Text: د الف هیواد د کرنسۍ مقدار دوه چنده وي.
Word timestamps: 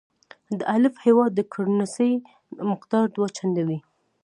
د 0.57 0.59
الف 0.75 0.93
هیواد 1.05 1.31
د 1.35 1.39
کرنسۍ 1.53 2.11
مقدار 2.71 3.05
دوه 3.15 3.27
چنده 3.37 3.63
وي. 3.67 3.79